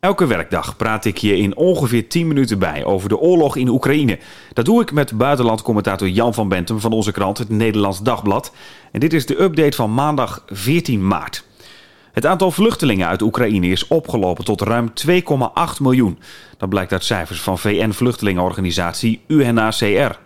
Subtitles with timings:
[0.00, 4.18] Elke werkdag praat ik je in ongeveer 10 minuten bij over de oorlog in Oekraïne.
[4.52, 8.52] Dat doe ik met buitenlandcommentator Jan van Bentum van onze krant, het Nederlands Dagblad.
[8.92, 11.44] En dit is de update van maandag 14 maart.
[12.12, 15.12] Het aantal vluchtelingen uit Oekraïne is opgelopen tot ruim 2,8
[15.80, 16.18] miljoen.
[16.56, 20.18] Dat blijkt uit cijfers van VN-vluchtelingenorganisatie UNHCR.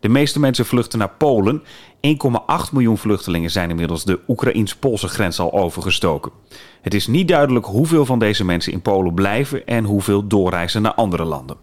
[0.00, 1.62] De meeste mensen vluchten naar Polen.
[2.00, 6.32] 1,8 miljoen vluchtelingen zijn inmiddels de Oekraïns-Poolse grens al overgestoken.
[6.82, 10.94] Het is niet duidelijk hoeveel van deze mensen in Polen blijven en hoeveel doorreizen naar
[10.94, 11.56] andere landen.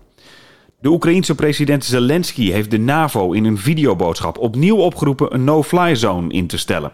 [0.79, 6.33] De Oekraïense president Zelensky heeft de NAVO in een videoboodschap opnieuw opgeroepen een no-fly zone
[6.33, 6.91] in te stellen.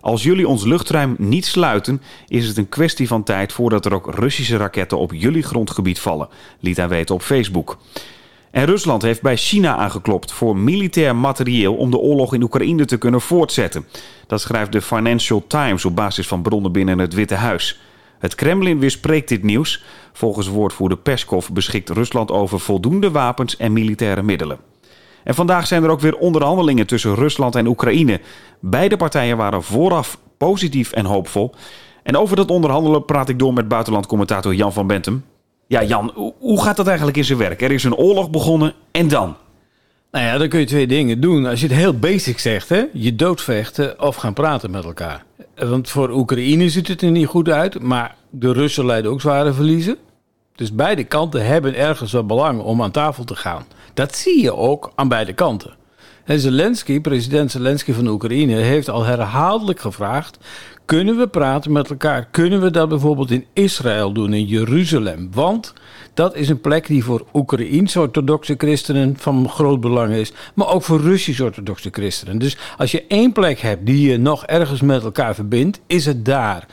[0.00, 4.14] Als jullie ons luchtruim niet sluiten, is het een kwestie van tijd voordat er ook
[4.14, 6.28] Russische raketten op jullie grondgebied vallen,
[6.60, 7.78] liet hij weten op Facebook.
[8.52, 12.98] En Rusland heeft bij China aangeklopt voor militair materieel om de oorlog in Oekraïne te
[12.98, 13.86] kunnen voortzetten.
[14.26, 17.80] Dat schrijft de Financial Times op basis van bronnen binnen het Witte Huis.
[18.18, 19.84] Het Kremlin weerspreekt dit nieuws.
[20.12, 24.58] Volgens woordvoerder Peskov beschikt Rusland over voldoende wapens en militaire middelen.
[25.24, 28.20] En vandaag zijn er ook weer onderhandelingen tussen Rusland en Oekraïne.
[28.60, 31.54] Beide partijen waren vooraf positief en hoopvol.
[32.02, 35.24] En over dat onderhandelen praat ik door met buitenlandcommentator Jan van Bentum.
[35.72, 37.62] Ja, Jan, hoe gaat dat eigenlijk in zijn werk?
[37.62, 39.36] Er is een oorlog begonnen en dan?
[40.10, 41.46] Nou ja, dan kun je twee dingen doen.
[41.46, 45.24] Als je het heel basic zegt, hè, je doodvechten of gaan praten met elkaar.
[45.56, 49.52] Want voor Oekraïne ziet het er niet goed uit, maar de Russen leiden ook zware
[49.52, 49.96] verliezen.
[50.54, 53.64] Dus beide kanten hebben ergens wel belang om aan tafel te gaan.
[53.94, 55.74] Dat zie je ook aan beide kanten.
[56.24, 60.38] En Zelensky, president Zelensky van Oekraïne, heeft al herhaaldelijk gevraagd:
[60.84, 62.28] kunnen we praten met elkaar?
[62.30, 65.28] Kunnen we dat bijvoorbeeld in Israël doen, in Jeruzalem?
[65.32, 65.72] Want
[66.14, 71.00] dat is een plek die voor Oekraïens-orthodoxe christenen van groot belang is, maar ook voor
[71.00, 72.38] Russisch-orthodoxe christenen.
[72.38, 76.24] Dus als je één plek hebt die je nog ergens met elkaar verbindt, is het
[76.24, 76.66] daar.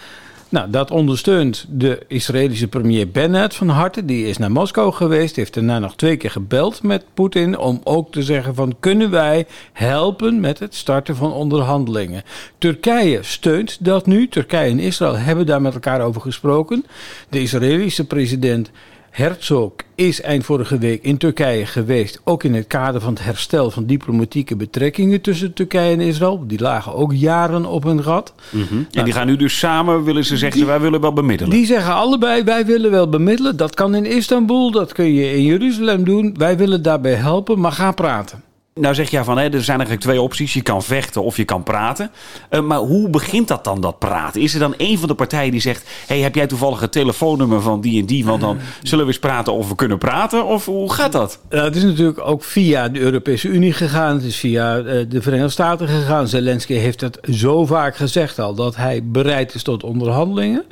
[0.52, 4.06] Nou, dat ondersteunt de Israëlische premier Bennett van harte.
[4.06, 8.12] Die is naar Moskou geweest, heeft daarna nog twee keer gebeld met Poetin om ook
[8.12, 12.24] te zeggen van kunnen wij helpen met het starten van onderhandelingen.
[12.58, 14.28] Turkije steunt dat nu.
[14.28, 16.86] Turkije en Israël hebben daar met elkaar over gesproken.
[17.30, 18.72] De Israëlische president
[19.12, 23.72] Herzog is eind vorige week in Turkije geweest, ook in het kader van het herstel
[23.72, 26.44] van diplomatieke betrekkingen tussen Turkije en Israël.
[26.48, 28.34] Die lagen ook jaren op hun gat.
[28.50, 28.88] Mm -hmm.
[28.92, 31.54] En die gaan nu dus samen, willen ze zeggen, wij willen wel bemiddelen.
[31.54, 33.58] Die zeggen allebei, wij willen wel bemiddelen.
[33.58, 36.36] Dat kan in Istanbul, dat kun je in Jeruzalem doen.
[36.38, 38.44] Wij willen daarbij helpen, maar ga praten.
[38.80, 40.54] Nou zeg je van, hè, er zijn eigenlijk twee opties.
[40.54, 42.12] Je kan vechten of je kan praten.
[42.50, 44.42] Uh, maar hoe begint dat dan, dat praten?
[44.42, 45.90] Is er dan een van de partijen die zegt...
[46.08, 48.26] hey, heb jij toevallig het telefoonnummer van die en die?
[48.26, 50.46] Want dan zullen we eens praten of we kunnen praten.
[50.46, 51.40] Of hoe gaat dat?
[51.50, 54.16] Uh, het is natuurlijk ook via de Europese Unie gegaan.
[54.16, 56.28] Het is via de Verenigde Staten gegaan.
[56.28, 58.56] Zelensky heeft het zo vaak gezegd al...
[58.56, 60.64] dat hij bereid is tot onderhandelingen.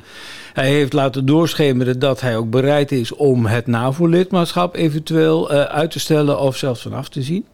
[0.52, 3.14] Hij heeft laten doorschemeren dat hij ook bereid is...
[3.14, 6.40] om het NAVO-lidmaatschap eventueel uit te stellen...
[6.40, 7.44] of zelfs vanaf te zien.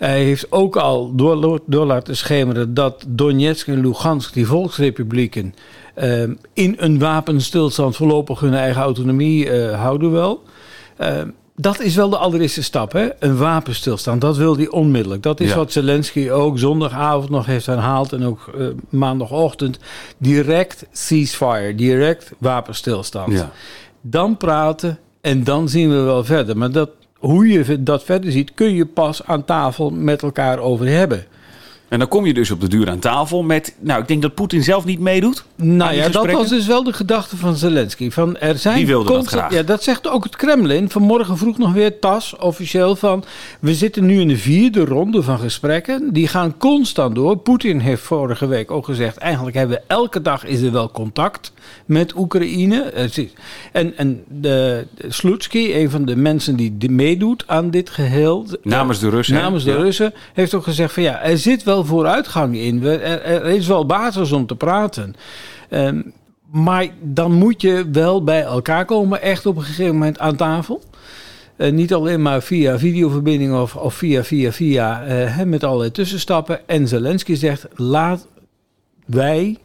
[0.00, 5.54] Hij heeft ook al door, door laten schemeren dat Donetsk en Lugansk, die volksrepublieken,
[6.02, 6.22] uh,
[6.52, 10.42] in een wapenstilstand voorlopig hun eigen autonomie uh, houden wel.
[11.00, 11.22] Uh,
[11.56, 13.08] dat is wel de allereerste stap, hè?
[13.18, 14.20] een wapenstilstand.
[14.20, 15.22] Dat wil hij onmiddellijk.
[15.22, 15.56] Dat is ja.
[15.56, 19.78] wat Zelensky ook zondagavond nog heeft herhaald en ook uh, maandagochtend.
[20.18, 23.32] Direct ceasefire, direct wapenstilstand.
[23.32, 23.50] Ja.
[24.00, 26.56] Dan praten en dan zien we wel verder.
[26.56, 26.90] Maar dat
[27.20, 31.24] hoe je dat verder ziet, kun je pas aan tafel met elkaar over hebben.
[31.90, 33.74] En dan kom je dus op de duur aan tafel met.
[33.80, 35.44] Nou, ik denk dat Poetin zelf niet meedoet.
[35.56, 38.10] Nou ja, dat was dus wel de gedachte van Zelensky.
[38.10, 39.52] Van er zijn Die wilde dat graag.
[39.52, 40.90] Ja, dat zegt ook het Kremlin.
[40.90, 43.24] Vanmorgen vroeg nog weer TAS officieel van.
[43.60, 46.12] We zitten nu in de vierde ronde van gesprekken.
[46.12, 47.36] Die gaan constant door.
[47.36, 49.16] Poetin heeft vorige week ook gezegd.
[49.16, 51.52] Eigenlijk hebben we elke dag is er wel contact
[51.86, 53.08] met Oekraïne.
[53.72, 58.46] En, en de, Slutsky, een van de mensen die meedoet aan dit geheel.
[58.62, 59.34] Namens de Russen.
[59.34, 59.76] Namens de.
[59.76, 60.14] Russen.
[60.32, 62.84] Heeft ook gezegd van ja, er zit wel vooruitgang in.
[62.84, 65.14] Er, er is wel basis om te praten.
[65.70, 66.12] Um,
[66.50, 70.82] maar dan moet je wel bij elkaar komen, echt op een gegeven moment aan tafel.
[71.56, 76.68] Uh, niet alleen maar via videoverbinding of, of via, via, via, uh, met allerlei tussenstappen.
[76.68, 78.26] En Zelensky zegt, laat
[79.06, 79.56] wij,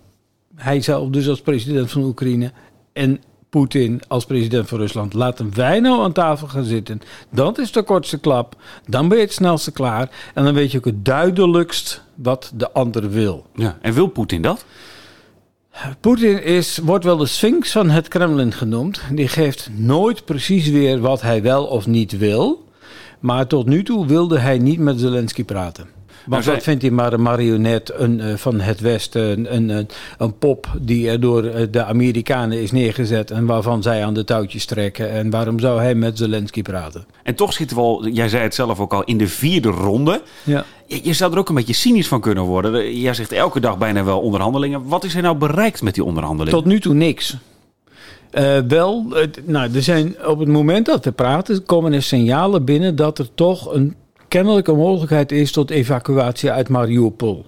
[0.56, 2.52] hij zelf dus als president van Oekraïne
[2.94, 5.14] en Poetin als president van Rusland.
[5.14, 7.02] Laten wij nou aan tafel gaan zitten.
[7.32, 8.56] Dat is de kortste klap.
[8.86, 10.10] Dan ben je het snelste klaar.
[10.34, 13.46] En dan weet je ook het duidelijkst wat de ander wil.
[13.56, 14.66] Ja, en wil Poetin dat?
[16.00, 19.02] Poetin is, wordt wel de sphinx van het Kremlin genoemd.
[19.12, 22.68] Die geeft nooit precies weer wat hij wel of niet wil.
[23.20, 25.95] Maar tot nu toe wilde hij niet met Zelensky praten.
[26.26, 29.88] Want zij- wat vindt hij maar een marionet een, eh, van het Westen, een, een,
[30.18, 34.24] een pop die er door eh, de Amerikanen is neergezet en waarvan zij aan de
[34.24, 35.10] touwtjes trekken.
[35.10, 37.06] En waarom zou hij met Zelensky praten?
[37.24, 40.22] En toch zitten we al, jij zei het zelf ook al, in de vierde ronde.
[40.44, 40.66] Ja.
[40.88, 43.00] Je, je zou er ook een beetje cynisch van kunnen worden.
[43.00, 44.88] Jij zegt elke dag bijna wel onderhandelingen.
[44.88, 46.60] Wat is er nou bereikt met die onderhandelingen?
[46.60, 47.38] Tot nu toe niks.
[48.32, 49.06] Eh, wel,
[49.46, 53.28] nou, er zijn op het moment dat we praten, komen er signalen binnen dat er
[53.36, 53.96] toch een
[54.36, 57.46] kennelijke mogelijkheid is tot evacuatie uit Mariupol.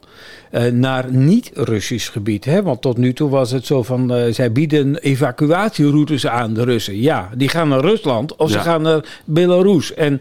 [0.52, 2.46] Eh, naar niet-Russisch gebied.
[2.46, 2.64] Hè?
[2.64, 7.02] Want tot nu toe was het zo van, eh, zij bieden evacuatieroutes aan de Russen.
[7.02, 9.94] Ja, die gaan naar Rusland of ze gaan naar Belarus.
[9.94, 10.20] En,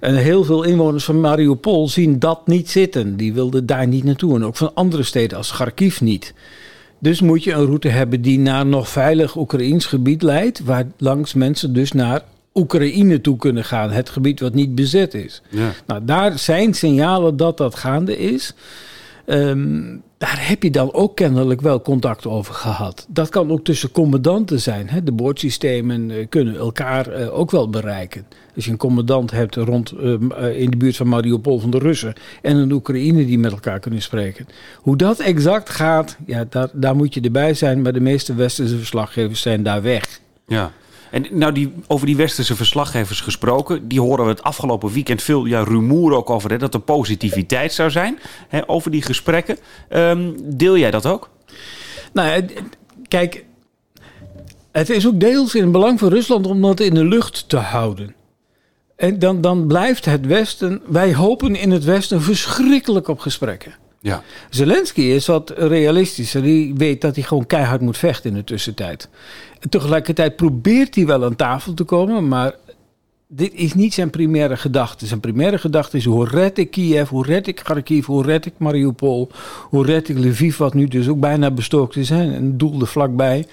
[0.00, 3.16] en heel veel inwoners van Mariupol zien dat niet zitten.
[3.16, 4.34] Die wilden daar niet naartoe.
[4.34, 6.34] En ook van andere steden als Kharkiv niet.
[6.98, 11.34] Dus moet je een route hebben die naar nog veilig Oekraïns gebied leidt, waar langs
[11.34, 12.22] mensen dus naar
[12.58, 15.42] Oekraïne toe kunnen gaan, het gebied wat niet bezet is.
[15.48, 15.70] Ja.
[15.86, 18.54] Nou, daar zijn signalen dat dat gaande is.
[19.26, 23.06] Ehm, daar heb je dan ook kennelijk wel contact over gehad.
[23.08, 24.88] Dat kan ook tussen commandanten zijn.
[24.88, 25.02] Hè?
[25.02, 28.26] De boordsystemen eh, kunnen elkaar eh, ook wel bereiken.
[28.54, 31.78] Als je een commandant hebt rond, ehm, eh, in de buurt van Mariupol van de
[31.78, 34.46] Russen en een Oekraïne die met elkaar kunnen spreken.
[34.76, 37.82] Hoe dat exact gaat, ja, daar, daar moet je erbij zijn.
[37.82, 40.20] Maar de meeste westerse verslaggevers zijn daar weg.
[40.46, 40.72] Ja.
[41.10, 45.44] En nou, die, over die westerse verslaggevers gesproken, die horen we het afgelopen weekend veel
[45.44, 48.18] ja, rumoer ook over, hè, dat er positiviteit zou zijn
[48.48, 49.58] hè, over die gesprekken.
[49.88, 51.30] Ehm, deel jij dat ook?
[52.12, 52.44] Nou,
[53.08, 53.44] kijk,
[54.72, 57.56] het is ook deels in het belang van Rusland om dat in de lucht te
[57.56, 58.14] houden.
[58.96, 63.74] En dan, dan blijft het Westen, wij hopen in het Westen verschrikkelijk op gesprekken.
[64.08, 64.22] Ja.
[64.50, 66.42] Zelensky is wat realistischer.
[66.42, 69.08] Die weet dat hij gewoon keihard moet vechten in de tussentijd.
[69.60, 72.54] En tegelijkertijd probeert hij wel aan tafel te komen, maar
[73.28, 75.06] dit is niet zijn primaire gedachte.
[75.06, 78.52] Zijn primaire gedachte is hoe red ik Kiev, hoe red ik Kharkiv, hoe red ik
[78.56, 79.30] Mariupol,
[79.62, 82.86] hoe red ik Lviv, wat nu dus ook bijna bestookt is, hè, een doel er
[82.86, 83.46] vlakbij.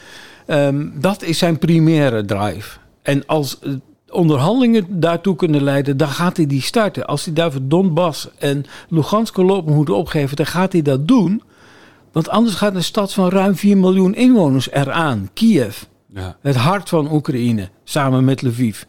[0.46, 2.78] Ehm, dat is zijn primaire drive.
[3.02, 3.72] En als eh,
[4.16, 7.06] onderhandelingen daartoe kunnen leiden, dan gaat hij die starten.
[7.06, 11.42] Als hij daarvoor Donbass en Lugansk lopen moeten opgeven, dan gaat hij dat doen.
[12.12, 15.84] Want anders gaat een stad van ruim 4 miljoen inwoners eraan, Kiev.
[16.14, 16.38] Ja.
[16.42, 18.84] Het hart van Oekraïne, samen met Lviv.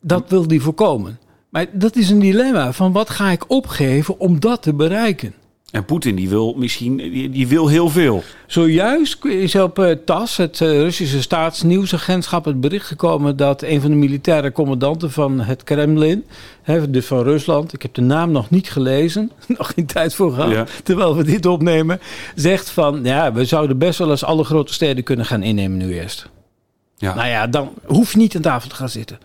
[0.00, 1.18] Dat wil hij voorkomen.
[1.50, 5.34] Maar dat is een dilemma van wat ga ik opgeven om dat te bereiken.
[5.70, 8.22] En Poetin die wil misschien, die, die wil heel veel.
[8.46, 13.90] Zojuist is op eh, TAS, het eh, Russische staatsnieuwsagentschap, het bericht gekomen dat een van
[13.90, 16.24] de militaire commandanten van het Kremlin,
[16.62, 20.32] hè, dus van Rusland, ik heb de naam nog niet gelezen, nog geen tijd voor
[20.32, 20.66] gehad, Ja.
[20.84, 22.00] terwijl we dit opnemen,
[22.34, 25.94] zegt van ja, we zouden best wel eens alle grote steden kunnen gaan innemen nu
[25.94, 26.28] eerst.
[26.96, 27.14] Ja.
[27.14, 29.18] Nou ja, dan hoef je niet aan tafel te gaan zitten.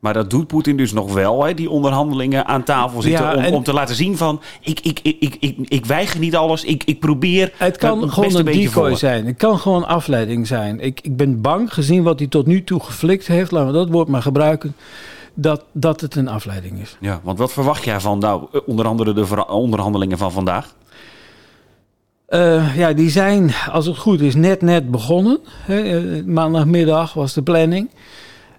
[0.00, 3.24] Maar dat doet Poetin dus nog wel, hè, die onderhandelingen aan tafel zitten.
[3.24, 6.20] Ja, om, en- om te laten zien van, ik, ik, ik, ik, ik, ik weiger
[6.20, 6.64] niet alles.
[6.64, 9.26] Ik, ik probeer Het kan het gewoon een decoy zijn.
[9.26, 10.80] Het kan gewoon afleiding zijn.
[10.80, 13.88] Ik, ik ben bang, gezien wat hij tot nu toe geflikt heeft, laten we dat
[13.88, 14.74] woord maar gebruiken,
[15.34, 16.96] dat, dat het een afleiding is.
[17.00, 20.74] Ja, want wat verwacht jij van, nou, onder andere de onderhandelingen van vandaag?
[22.26, 25.38] Eh, ja, die zijn, als het goed is, net net begonnen.
[25.48, 27.90] Hè, eh, maandagmiddag was de planning.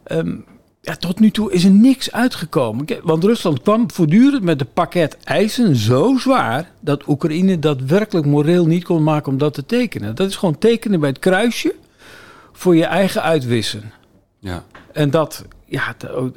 [0.03, 0.35] Ehm,
[0.81, 2.85] ja, tot nu toe is er niks uitgekomen.
[3.03, 6.71] Want Rusland kwam voortdurend met een pakket eisen zo zwaar...
[6.79, 10.15] dat Oekraïne dat werkelijk moreel niet kon maken om dat te tekenen.
[10.15, 11.75] Dat is gewoon tekenen bij het kruisje
[12.51, 13.91] voor je eigen uitwissen.
[14.39, 14.63] Ja.
[14.91, 15.95] En dat, ja,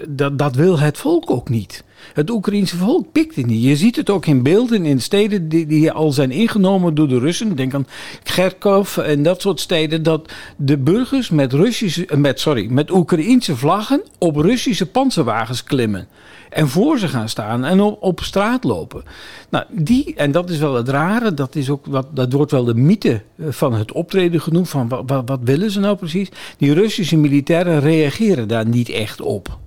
[0.08, 1.84] dat, dat wil het volk ook niet.
[2.12, 3.62] Het Oekraïense volk pikt het niet.
[3.62, 7.18] Je ziet het ook in beelden in steden die, die al zijn ingenomen door de
[7.18, 7.56] Russen.
[7.56, 7.86] Denk aan
[8.22, 10.02] Kharkov en dat soort steden.
[10.02, 16.08] Dat de burgers met, Russische, eh, met, sorry, met Oekraïense vlaggen op Russische panzerwagens klimmen.
[16.50, 19.02] En voor ze gaan staan en op, op straat lopen.
[19.50, 22.64] Nou, die, en dat is wel het rare, dat, is ook wat, dat wordt wel
[22.64, 24.68] de mythe eh, van het optreden genoemd.
[24.68, 26.28] Van wat, wat, wat willen ze nou precies?
[26.56, 29.58] Die Russische militairen reageren daar niet echt op.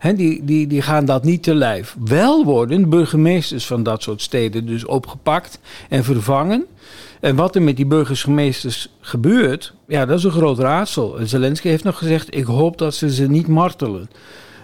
[0.00, 1.96] Die, die, die gaan dat niet te lijf.
[2.04, 6.66] Wel worden burgemeesters van dat soort steden dus opgepakt en vervangen.
[7.20, 11.18] En wat er met die burgemeesters gebeurt, ja, dat is een groot raadsel.
[11.18, 14.10] En Zelensky heeft nog gezegd: Ik hoop dat ze ze niet martelen.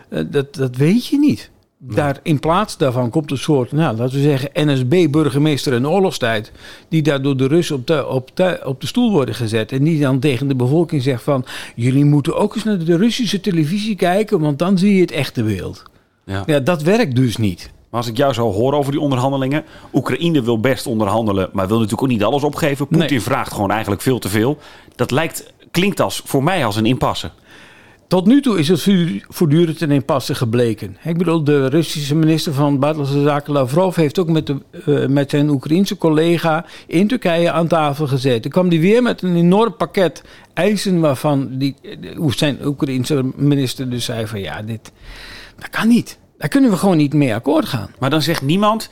[0.09, 1.51] Eh, dat, dat weet je niet.
[1.87, 6.53] Daar, in plaats daarvan komt een soort, nou, laten we zeggen, NSB-burgemeester in oorlogstijd.
[6.89, 9.73] Die daar door de Russen op de, op, de, op de stoel worden gezet.
[9.73, 11.45] En die dan tegen de bevolking zegt van...
[11.75, 14.41] jullie moeten ook eens naar de Russische televisie kijken...
[14.41, 15.83] want dan zie je het echte beeld.
[16.25, 16.43] Ja.
[16.47, 17.71] Ja, dat werkt dus niet.
[17.91, 19.65] Maar als ik jou zo hoor over die onderhandelingen.
[19.93, 22.87] Oekraïne wil best onderhandelen, maar wil natuurlijk ook niet alles opgeven.
[22.87, 23.21] Poetin Nee.
[23.21, 24.59] vraagt gewoon eigenlijk veel te veel.
[24.97, 27.31] Dat lijkt, klinkt als, voor mij als een impasse.
[28.15, 28.89] Tot nu toe is het
[29.29, 30.97] voortdurend een impasse gebleken.
[31.05, 34.57] Ik bedoel, de Russische minister van Buitenlandse Zaken Lavrov heeft ook met, de,
[34.87, 38.51] uh, met zijn Oekraïense collega in Turkije aan tafel gezeten.
[38.51, 41.75] kwam die weer met een enorm pakket eisen waarvan die,
[42.29, 44.93] zijn Oekraïense minister dus zei van ja, dit
[45.57, 46.19] dat kan niet.
[46.39, 47.91] Daar kunnen we gewoon niet mee akkoord gaan.
[47.99, 48.91] Maar dan zegt niemand,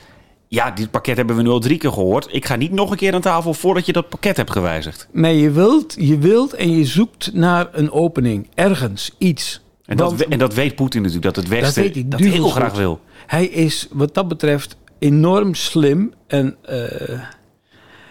[0.53, 2.27] ja, dit pakket hebben we nu al drie keer gehoord.
[2.31, 5.07] Ik ga niet nog een keer aan tafel voordat je dat pakket hebt gewijzigd.
[5.11, 8.47] Nee, je wilt, je wilt en je zoekt naar een opening.
[8.53, 9.61] Ergens, iets.
[9.85, 13.01] En dat, en dat weet Poetin natuurlijk, dat het Westen dat, heel graag wil.
[13.27, 16.13] Hij is wat dat betreft enorm slim.
[16.27, 17.21] En uh,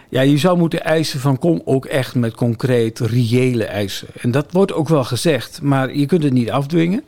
[0.09, 4.07] ja, je zou moeten eisen van kom ook echt met concreet, reële eisen.
[4.21, 7.03] En dat wordt ook wel gezegd, maar je kunt het niet afdwingen.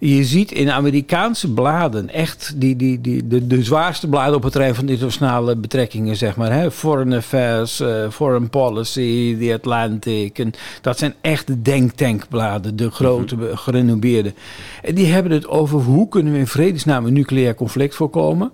[0.00, 4.52] Je ziet in Amerikaanse bladen echt die, die, die, de, de zwaarste bladen op het
[4.52, 6.52] terrein van internationale betrekkingen, zeg maar.
[6.52, 6.70] Hè?
[6.70, 10.38] Foreign Affairs, uh, Foreign Policy, The Atlantic.
[10.38, 14.34] En dat zijn echt de denktankbladen, de grote, mm gerenommeerde.
[14.82, 18.52] En die hebben het over hoe kunnen we in vredesnaam een nucleair conflict voorkomen.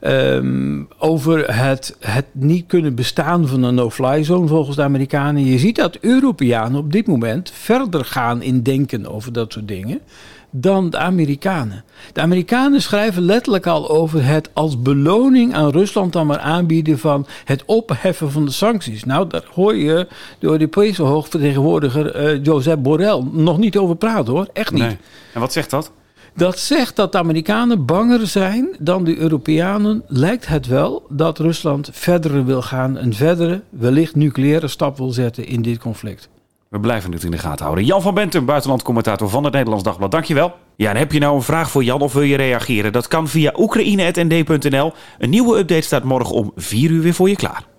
[0.00, 5.44] Um, over het, het niet kunnen bestaan van een no-fly zone volgens de Amerikanen.
[5.44, 10.00] Je ziet dat Europeanen op dit moment verder gaan in denken over dat soort dingen
[10.50, 11.84] dan de Amerikanen.
[12.12, 17.26] De Amerikanen schrijven letterlijk al over het als beloning aan Rusland dan maar aanbieden van
[17.44, 19.04] het opheffen van de sancties.
[19.04, 20.06] Nou, daar hoor je
[20.38, 24.48] de Europese hoogvertegenwoordiger uh, Josep Borrell nog niet over praten hoor.
[24.52, 24.82] Echt niet.
[24.82, 24.96] Nee.
[25.34, 25.92] En wat zegt dat?
[26.34, 30.02] Dat zegt dat de Amerikanen banger zijn dan de Europeanen.
[30.06, 35.46] Lijkt het wel dat Rusland verder wil gaan, een verdere, wellicht nucleaire stap wil zetten
[35.46, 36.28] in dit conflict.
[36.70, 37.84] We blijven het in de gaten houden.
[37.84, 40.10] Jan van Bentum, buitenlandcommentator van het Nederlands Dagblad.
[40.10, 40.54] Dankjewel.
[40.76, 42.92] Ja, en heb je nou een vraag voor Jan of wil je reageren?
[42.92, 44.92] Dat kan via oekraïne.nd.nl.
[45.18, 47.77] Een nieuwe update staat morgen om 4 uur weer voor je klaar.